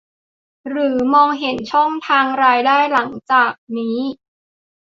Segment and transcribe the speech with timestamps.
[0.67, 3.97] หรือมองเห็นช่องทางรายได้หลังจากนี้